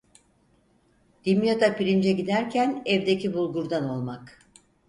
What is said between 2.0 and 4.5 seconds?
giderken evdeki bulgurdan olmak.